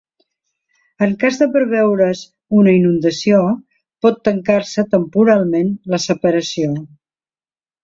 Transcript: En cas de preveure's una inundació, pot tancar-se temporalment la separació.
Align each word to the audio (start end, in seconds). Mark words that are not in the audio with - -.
En 1.07 1.11
cas 1.23 1.35
de 1.41 1.47
preveure's 1.55 2.23
una 2.61 2.73
inundació, 2.79 3.43
pot 4.07 4.19
tancar-se 4.31 4.87
temporalment 4.97 5.73
la 5.95 6.03
separació. 6.09 6.75